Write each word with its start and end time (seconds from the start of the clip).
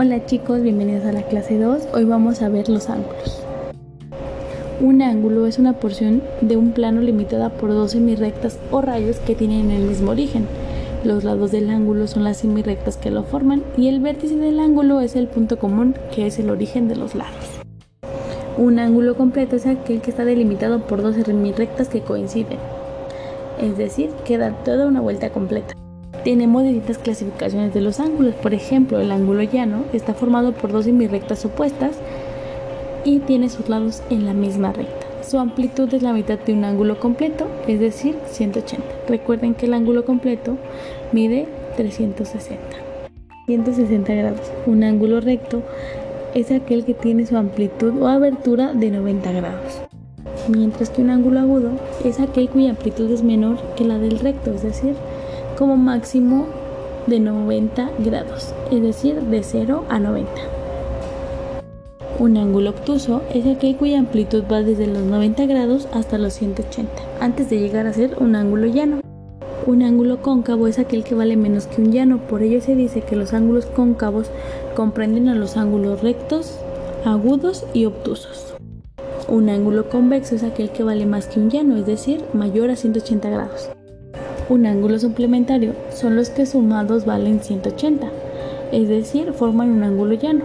Hola 0.00 0.24
chicos, 0.26 0.62
bienvenidos 0.62 1.04
a 1.06 1.12
la 1.12 1.22
clase 1.22 1.58
2. 1.58 1.88
Hoy 1.92 2.04
vamos 2.04 2.40
a 2.40 2.48
ver 2.48 2.68
los 2.68 2.88
ángulos. 2.88 3.42
Un 4.80 5.02
ángulo 5.02 5.44
es 5.48 5.58
una 5.58 5.72
porción 5.72 6.22
de 6.40 6.56
un 6.56 6.70
plano 6.70 7.00
limitada 7.00 7.48
por 7.48 7.70
dos 7.70 7.90
semirrectas 7.90 8.60
o 8.70 8.80
rayos 8.80 9.16
que 9.18 9.34
tienen 9.34 9.72
el 9.72 9.82
mismo 9.82 10.12
origen. 10.12 10.46
Los 11.02 11.24
lados 11.24 11.50
del 11.50 11.68
ángulo 11.68 12.06
son 12.06 12.22
las 12.22 12.36
semirrectas 12.36 12.96
que 12.96 13.10
lo 13.10 13.24
forman 13.24 13.64
y 13.76 13.88
el 13.88 13.98
vértice 13.98 14.36
del 14.36 14.60
ángulo 14.60 15.00
es 15.00 15.16
el 15.16 15.26
punto 15.26 15.58
común 15.58 15.96
que 16.14 16.28
es 16.28 16.38
el 16.38 16.50
origen 16.50 16.86
de 16.86 16.94
los 16.94 17.16
lados. 17.16 17.58
Un 18.56 18.78
ángulo 18.78 19.16
completo 19.16 19.56
es 19.56 19.66
aquel 19.66 20.00
que 20.00 20.12
está 20.12 20.24
delimitado 20.24 20.86
por 20.86 21.02
dos 21.02 21.16
semirrectas 21.16 21.88
que 21.88 22.02
coinciden, 22.02 22.60
es 23.60 23.76
decir, 23.76 24.10
que 24.24 24.38
da 24.38 24.52
toda 24.62 24.86
una 24.86 25.00
vuelta 25.00 25.30
completa. 25.30 25.77
Tenemos 26.28 26.62
distintas 26.62 26.98
clasificaciones 26.98 27.72
de 27.72 27.80
los 27.80 28.00
ángulos. 28.00 28.34
Por 28.34 28.52
ejemplo, 28.52 29.00
el 29.00 29.12
ángulo 29.12 29.42
llano 29.44 29.84
está 29.94 30.12
formado 30.12 30.52
por 30.52 30.70
dos 30.70 30.84
semirrectas 30.84 31.42
opuestas 31.46 31.96
y 33.02 33.20
tiene 33.20 33.48
sus 33.48 33.70
lados 33.70 34.02
en 34.10 34.26
la 34.26 34.34
misma 34.34 34.74
recta. 34.74 35.06
Su 35.26 35.38
amplitud 35.38 35.88
es 35.94 36.02
la 36.02 36.12
mitad 36.12 36.38
de 36.38 36.52
un 36.52 36.64
ángulo 36.64 37.00
completo, 37.00 37.46
es 37.66 37.80
decir, 37.80 38.14
180. 38.26 38.84
Recuerden 39.08 39.54
que 39.54 39.64
el 39.64 39.72
ángulo 39.72 40.04
completo 40.04 40.58
mide 41.12 41.48
360. 41.78 42.58
160 43.46 44.14
grados. 44.14 44.52
Un 44.66 44.84
ángulo 44.84 45.22
recto 45.22 45.62
es 46.34 46.50
aquel 46.50 46.84
que 46.84 46.92
tiene 46.92 47.24
su 47.24 47.38
amplitud 47.38 48.02
o 48.02 48.06
abertura 48.06 48.74
de 48.74 48.90
90 48.90 49.32
grados. 49.32 49.80
Mientras 50.46 50.90
que 50.90 51.00
un 51.00 51.08
ángulo 51.08 51.40
agudo 51.40 51.70
es 52.04 52.20
aquel 52.20 52.50
cuya 52.50 52.68
amplitud 52.68 53.10
es 53.10 53.22
menor 53.22 53.56
que 53.76 53.84
la 53.84 53.98
del 53.98 54.18
recto, 54.18 54.52
es 54.52 54.62
decir, 54.62 54.94
como 55.58 55.76
máximo 55.76 56.46
de 57.08 57.18
90 57.18 57.90
grados, 57.98 58.54
es 58.70 58.80
decir, 58.80 59.20
de 59.22 59.42
0 59.42 59.84
a 59.88 59.98
90. 59.98 60.30
Un 62.20 62.36
ángulo 62.36 62.70
obtuso 62.70 63.22
es 63.34 63.44
aquel 63.44 63.76
cuya 63.76 63.98
amplitud 63.98 64.44
va 64.50 64.62
desde 64.62 64.86
los 64.86 65.02
90 65.02 65.46
grados 65.46 65.88
hasta 65.92 66.16
los 66.16 66.34
180, 66.34 66.90
antes 67.20 67.50
de 67.50 67.58
llegar 67.58 67.88
a 67.88 67.92
ser 67.92 68.16
un 68.20 68.36
ángulo 68.36 68.68
llano. 68.68 69.00
Un 69.66 69.82
ángulo 69.82 70.22
cóncavo 70.22 70.68
es 70.68 70.78
aquel 70.78 71.02
que 71.02 71.16
vale 71.16 71.36
menos 71.36 71.66
que 71.66 71.82
un 71.82 71.90
llano, 71.90 72.18
por 72.18 72.42
ello 72.42 72.60
se 72.60 72.76
dice 72.76 73.00
que 73.00 73.16
los 73.16 73.34
ángulos 73.34 73.66
cóncavos 73.66 74.30
comprenden 74.76 75.28
a 75.28 75.34
los 75.34 75.56
ángulos 75.56 76.02
rectos, 76.02 76.56
agudos 77.04 77.66
y 77.74 77.84
obtusos. 77.84 78.54
Un 79.26 79.48
ángulo 79.48 79.88
convexo 79.88 80.36
es 80.36 80.44
aquel 80.44 80.70
que 80.70 80.84
vale 80.84 81.04
más 81.04 81.26
que 81.26 81.40
un 81.40 81.50
llano, 81.50 81.76
es 81.76 81.84
decir, 81.84 82.22
mayor 82.32 82.70
a 82.70 82.76
180 82.76 83.28
grados. 83.28 83.70
Un 84.50 84.64
ángulo 84.64 84.98
suplementario 84.98 85.74
son 85.92 86.16
los 86.16 86.30
que 86.30 86.46
sumados 86.46 87.04
valen 87.04 87.40
180, 87.40 88.08
es 88.72 88.88
decir, 88.88 89.34
forman 89.34 89.70
un 89.70 89.82
ángulo 89.82 90.14
llano. 90.14 90.44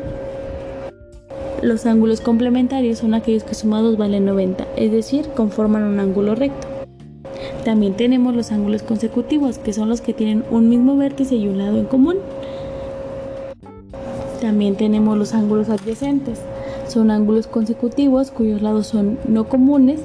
Los 1.61 1.85
ángulos 1.85 2.19
complementarios 2.19 2.97
son 2.97 3.13
aquellos 3.13 3.45
que 3.45 3.55
sumados 3.55 3.95
valen 3.95 4.25
90, 4.25 4.67
es 4.75 4.91
decir, 4.91 5.29
conforman 5.37 5.83
un 5.83 6.01
ángulo 6.01 6.35
recto. 6.35 6.67
También 7.63 7.93
tenemos 7.93 8.35
los 8.35 8.51
ángulos 8.51 8.83
consecutivos, 8.83 9.57
que 9.57 9.71
son 9.71 9.87
los 9.87 10.01
que 10.01 10.13
tienen 10.13 10.43
un 10.51 10.67
mismo 10.67 10.97
vértice 10.97 11.35
y 11.35 11.47
un 11.47 11.57
lado 11.57 11.77
en 11.77 11.85
común. 11.85 12.17
También 14.41 14.75
tenemos 14.75 15.17
los 15.17 15.33
ángulos 15.33 15.69
adyacentes. 15.69 16.41
Son 16.93 17.09
ángulos 17.09 17.47
consecutivos 17.47 18.29
cuyos 18.29 18.61
lados 18.61 18.85
son 18.85 19.17
no 19.27 19.45
comunes 19.45 19.99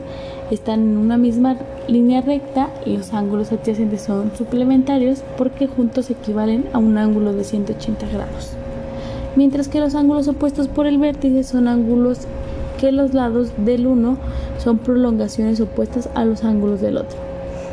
están 0.50 0.81
en 0.81 0.97
una 0.97 1.19
misma 1.19 1.58
línea 1.86 2.22
recta 2.22 2.70
y 2.86 2.97
los 2.97 3.12
ángulos 3.12 3.53
adyacentes 3.53 4.00
son 4.00 4.33
suplementarios 4.39 5.22
porque 5.36 5.66
juntos 5.66 6.09
equivalen 6.09 6.64
a 6.72 6.78
un 6.78 6.97
ángulo 6.97 7.34
de 7.34 7.44
180 7.44 8.09
grados. 8.09 8.53
Mientras 9.36 9.69
que 9.69 9.81
los 9.81 9.94
ángulos 9.94 10.28
opuestos 10.28 10.66
por 10.69 10.86
el 10.86 10.97
vértice 10.97 11.44
son 11.44 11.69
ángulos 11.69 12.20
que 12.81 12.91
los 12.91 13.12
lados 13.12 13.50
del 13.59 13.87
uno 13.87 14.16
son 14.56 14.78
prolongaciones 14.78 15.60
opuestas 15.60 16.09
a 16.15 16.25
los 16.25 16.43
ángulos 16.43 16.81
del 16.81 16.97
otro. 16.97 17.19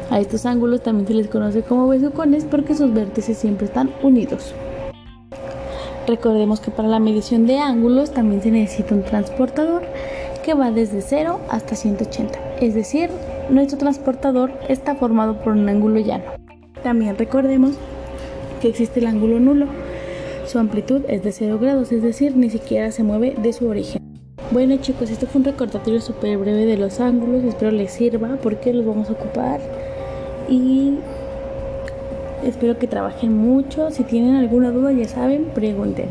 A 0.09 0.20
estos 0.20 0.46
ángulos 0.46 0.81
también 0.81 1.08
se 1.08 1.14
les 1.14 1.28
conoce 1.30 1.62
como 1.62 1.88
besucones 1.88 2.44
porque 2.44 2.75
sus 2.75 2.94
vértices 2.94 3.38
siempre 3.38 3.68
están 3.68 3.92
unidos. 4.04 4.54
Recordemos 6.08 6.60
que 6.60 6.70
para 6.70 6.88
la 6.88 7.00
medición 7.00 7.48
de 7.48 7.60
ángulos 7.60 8.12
también 8.12 8.42
se 8.42 8.52
necesita 8.52 8.94
un 8.94 9.04
transportador 9.04 9.84
que 10.44 10.54
va 10.54 10.72
desde 10.72 11.02
0 11.02 11.40
hasta 11.50 11.76
180. 11.76 12.38
Es 12.62 12.76
decir, 12.76 13.10
nuestro 13.50 13.80
transportador 13.80 14.52
está 14.70 14.94
formado 14.96 15.40
por 15.40 15.54
un 15.54 15.68
ángulo 15.68 16.00
llano. 16.00 16.26
También 16.84 17.18
recordemos 17.18 17.76
que 18.62 18.68
existe 18.68 19.00
el 19.00 19.08
ángulo 19.08 19.40
nulo. 19.40 19.66
Su 20.46 20.60
amplitud 20.60 21.02
es 21.08 21.24
de 21.24 21.32
0 21.32 21.58
grados, 21.60 21.92
es 21.92 22.04
decir, 22.04 22.38
ni 22.38 22.52
siquiera 22.52 22.92
se 22.92 23.02
mueve 23.02 23.36
de 23.36 23.52
su 23.52 23.68
origen. 23.68 24.00
Bueno 24.52 24.78
chicos, 24.78 25.10
este 25.10 25.26
fue 25.26 25.40
un 25.40 25.46
recordatorio 25.46 26.00
súper 26.00 26.38
breve 26.38 26.68
de 26.68 26.78
los 26.78 27.00
ángulos, 27.00 27.44
espero 27.44 27.72
les 27.72 27.92
sirva 27.92 28.38
porque 28.44 28.74
los 28.74 28.86
vamos 28.86 29.10
a 29.10 29.14
ocupar 29.14 29.60
y 30.48 31.00
espero 32.45 32.78
que 32.78 32.88
trabajen 32.88 33.35
mucho. 33.35 33.91
Si 33.91 34.03
tienen 34.03 34.35
alguna 34.35 34.72
duda 34.72 34.91
ya 34.91 35.07
saben, 35.07 35.45
pregunten. 35.53 36.07